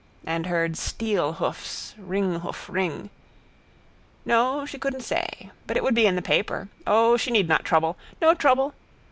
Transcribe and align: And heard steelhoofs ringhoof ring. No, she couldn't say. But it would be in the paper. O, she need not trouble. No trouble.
And 0.25 0.47
heard 0.47 0.77
steelhoofs 0.77 1.93
ringhoof 1.95 2.67
ring. 2.73 3.11
No, 4.25 4.65
she 4.65 4.79
couldn't 4.79 5.03
say. 5.03 5.51
But 5.67 5.77
it 5.77 5.83
would 5.83 5.93
be 5.93 6.07
in 6.07 6.15
the 6.15 6.23
paper. 6.23 6.69
O, 6.87 7.17
she 7.17 7.29
need 7.29 7.47
not 7.47 7.65
trouble. 7.65 7.97
No 8.19 8.33
trouble. 8.33 8.73